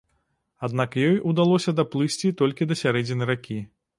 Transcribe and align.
Аднак 0.67 0.95
ёй 1.09 1.19
удалося 1.33 1.75
даплысці 1.81 2.33
толькі 2.41 2.69
да 2.71 2.79
сярэдзіны 2.83 3.31
ракі. 3.35 3.63